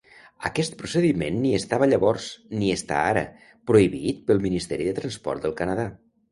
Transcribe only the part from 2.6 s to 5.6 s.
està ara, prohibit pel Ministeri de Transport del